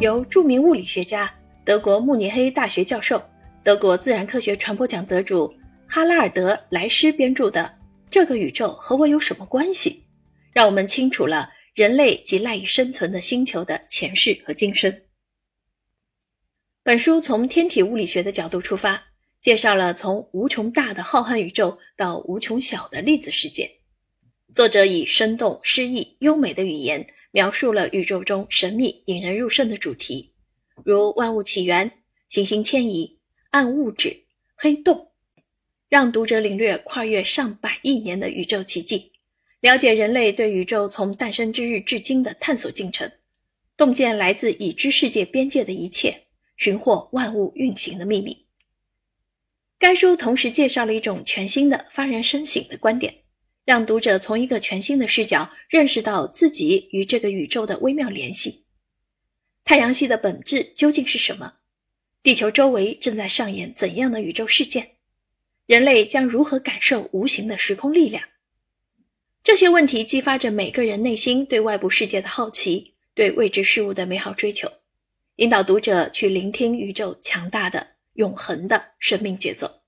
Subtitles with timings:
[0.00, 1.28] 由著名物理学家、
[1.64, 3.20] 德国慕尼黑大学教授、
[3.64, 5.52] 德国自然科学传播奖得主
[5.88, 7.62] 哈拉尔德·莱施编著的
[8.08, 9.90] 《这个宇宙和我有什么关系》，
[10.52, 15.00] 让我们清楚了人类及赖以生存的星球的前世和今生。
[16.84, 19.02] 本书从天体物理学的角度出发，
[19.42, 23.68] 介绍了从无穷大的浩瀚宇宙到无穷小的粒子世界。
[24.54, 30.32] 作者以生动、诗意、优美的语言描述了宇宙中神秘、引人入胜的主题，
[30.84, 31.90] 如万物起源、
[32.28, 33.18] 行星迁移、
[33.50, 34.24] 暗物质、
[34.54, 35.10] 黑洞，
[35.88, 39.12] 让读者领略跨越上百亿年的宇宙奇迹，
[39.60, 43.10] 了解人类对宇宙从诞生之日至今的探索进程，
[43.76, 46.24] 洞见来自已知世界边界的一切。
[46.58, 48.36] 寻获万物运行的秘密。
[49.78, 53.14] 该书同时介绍了一种全新的、发人深省的观点，
[53.68, 58.64] 让读者从一个全新的视角认识到自己与这个宇宙的微妙联系。
[59.62, 61.52] 太阳系的本质究竟是什么？
[62.22, 64.92] 地球周围正在上演怎样的宇宙事件？
[65.66, 68.24] 人类将如何感受无形的时空力量？
[69.44, 74.66] 这些问题激发着每个人内心对外部世界的好奇，对未知事物的美好追求。
[75.36, 79.82] 引导读者去聆听宇宙强大的、永恒的生命节奏。